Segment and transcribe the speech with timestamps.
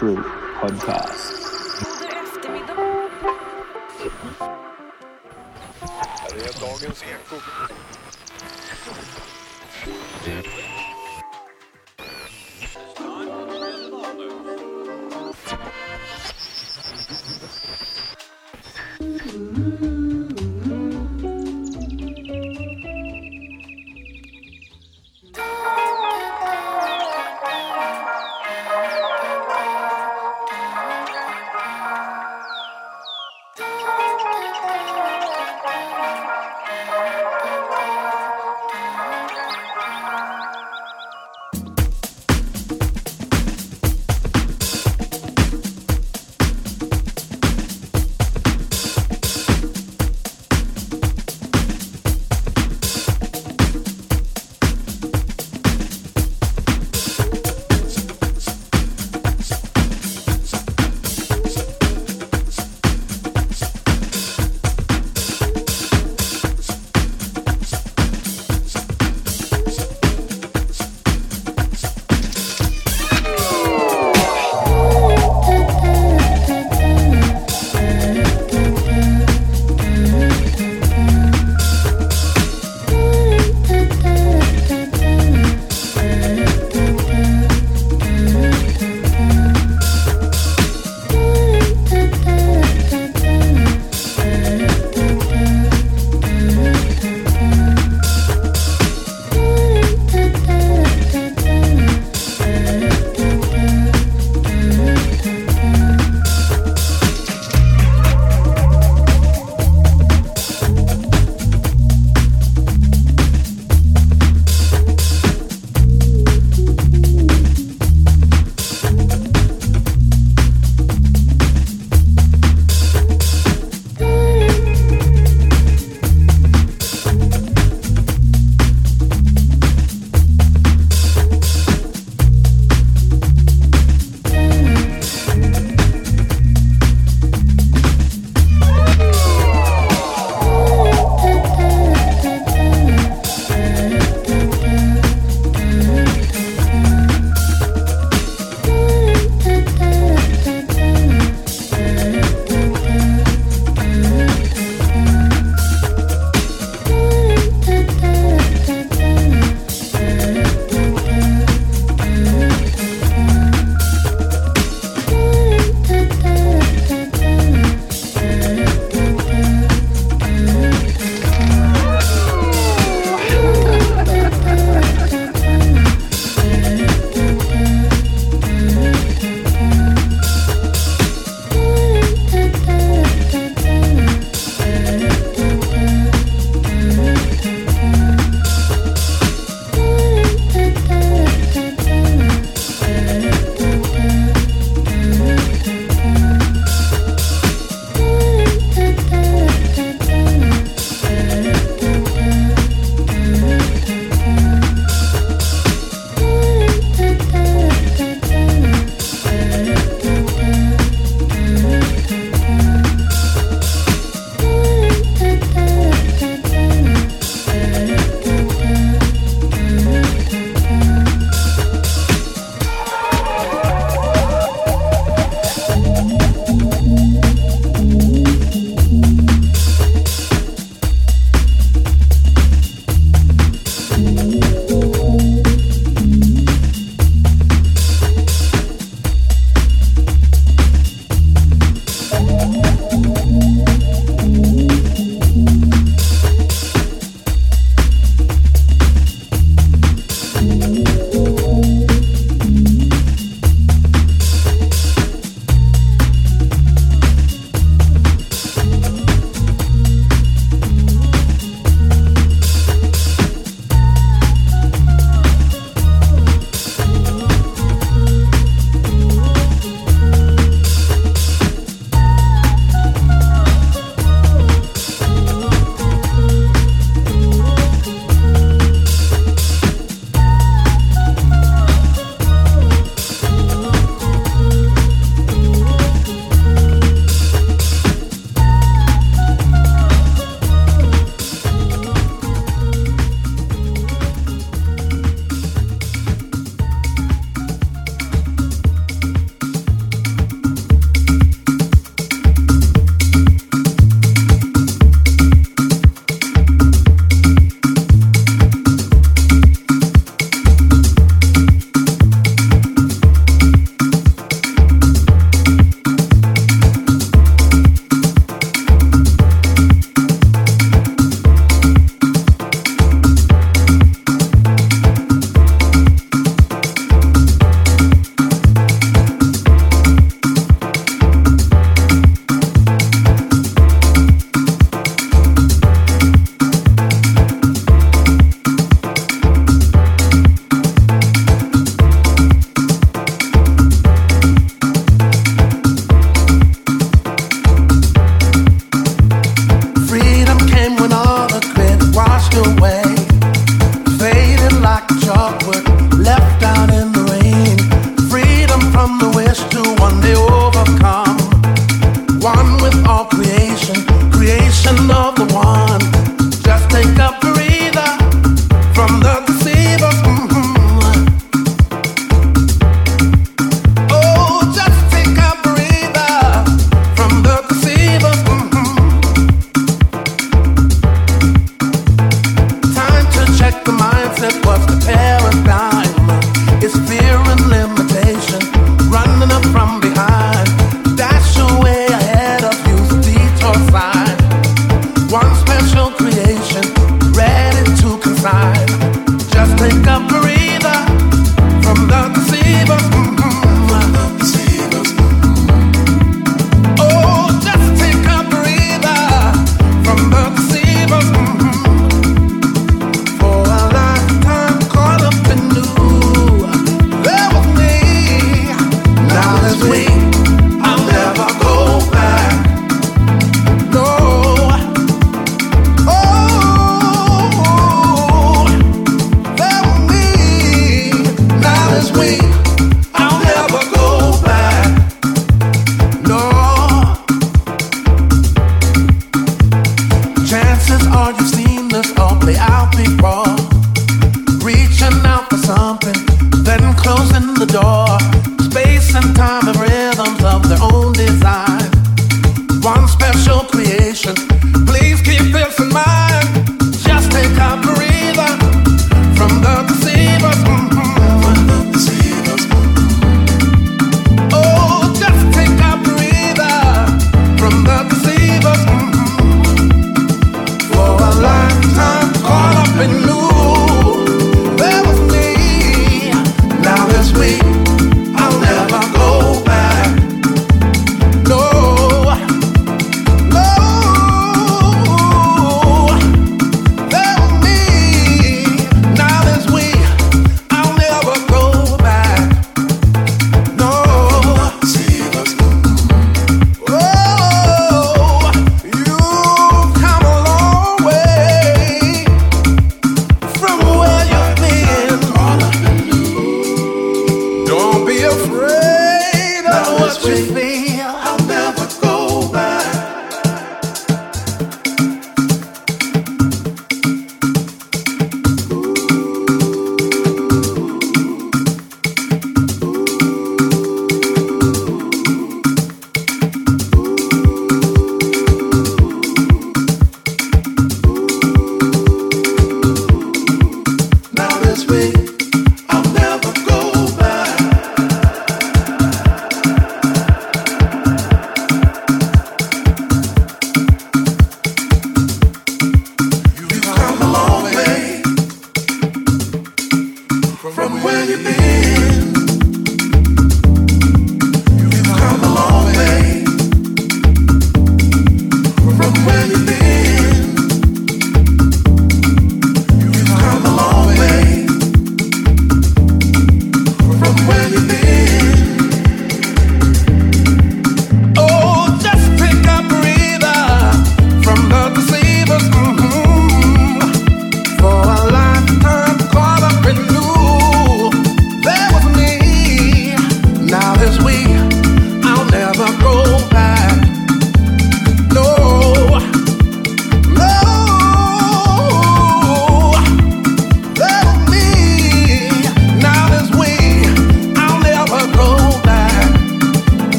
[0.00, 0.16] Troop
[0.62, 1.09] podcast.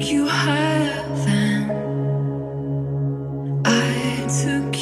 [0.00, 1.70] took you higher than
[3.66, 4.79] I took